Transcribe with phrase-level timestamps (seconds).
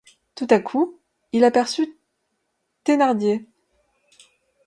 [0.33, 0.99] Tout à coup
[1.31, 1.95] il aperçut
[2.83, 3.45] Thénardier.